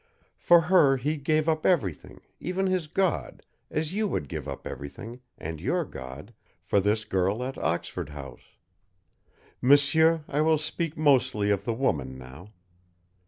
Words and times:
For 0.39 0.61
her 0.61 0.97
he 0.97 1.15
gave 1.15 1.47
up 1.47 1.63
everything, 1.63 2.21
even 2.39 2.65
his 2.65 2.87
God 2.87 3.43
as 3.69 3.93
you 3.93 4.07
would 4.07 4.27
give 4.29 4.47
up 4.47 4.65
everything 4.65 5.21
and 5.37 5.61
your 5.61 5.85
God 5.85 6.33
for 6.63 6.79
this 6.79 7.05
girl 7.05 7.43
at 7.43 7.55
Oxford 7.59 8.09
House. 8.09 8.57
M'sieur, 9.61 10.23
I 10.27 10.41
will 10.41 10.57
speak 10.57 10.97
mostly 10.97 11.51
of 11.51 11.65
the 11.65 11.75
woman 11.75 12.17
now. 12.17 12.51